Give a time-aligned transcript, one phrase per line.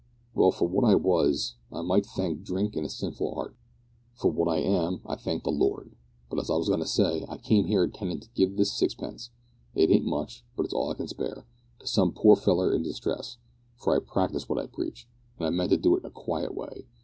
[0.33, 0.49] "Well.
[0.51, 3.55] For what I was, I might thank drink and a sinful heart.
[4.15, 5.95] For what I am I thank the Lord.
[6.27, 9.29] But, as I was goin' to say, I came here intendin' to give this sixpence
[9.75, 11.45] it ain't much, but it's all I can spare
[11.77, 13.37] to some poor feller in distress,
[13.77, 16.55] for I practise what I preach, and I meant to do it in a quiet
[16.55, 16.87] way.